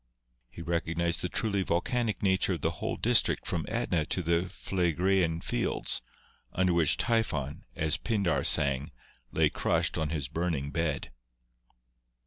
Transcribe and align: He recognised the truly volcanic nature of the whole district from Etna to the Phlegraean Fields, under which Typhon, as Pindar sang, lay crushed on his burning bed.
He 0.49 0.63
recognised 0.63 1.21
the 1.21 1.29
truly 1.29 1.61
volcanic 1.61 2.23
nature 2.23 2.53
of 2.53 2.61
the 2.61 2.71
whole 2.71 2.95
district 2.97 3.45
from 3.45 3.65
Etna 3.67 4.03
to 4.07 4.23
the 4.23 4.49
Phlegraean 4.49 5.41
Fields, 5.43 6.01
under 6.53 6.73
which 6.73 6.97
Typhon, 6.97 7.65
as 7.75 7.97
Pindar 7.97 8.43
sang, 8.43 8.89
lay 9.31 9.51
crushed 9.51 9.99
on 9.99 10.09
his 10.09 10.27
burning 10.27 10.71
bed. 10.71 11.11